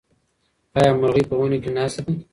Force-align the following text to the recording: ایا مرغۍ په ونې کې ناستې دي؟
ایا 0.77 0.91
مرغۍ 0.99 1.23
په 1.29 1.35
ونې 1.39 1.57
کې 1.63 1.69
ناستې 1.75 2.01
دي؟ 2.05 2.15